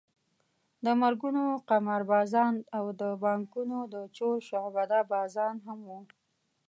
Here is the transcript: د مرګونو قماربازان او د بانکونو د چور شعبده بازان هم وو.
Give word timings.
د 0.85 0.87
مرګونو 1.01 1.43
قماربازان 1.69 2.53
او 2.77 2.85
د 3.01 3.03
بانکونو 3.23 3.77
د 3.93 3.95
چور 4.17 4.35
شعبده 4.49 4.99
بازان 5.13 5.55
هم 5.67 5.79
وو. 5.89 6.01